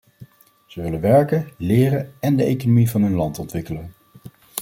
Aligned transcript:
Ze 0.67 0.81
willen 0.81 1.01
werken, 1.01 1.49
leren 1.57 2.13
en 2.19 2.35
de 2.35 2.43
economie 2.43 2.89
van 2.89 3.01
hun 3.01 3.13
land 3.13 3.39
ontwikkelen. 3.39 3.93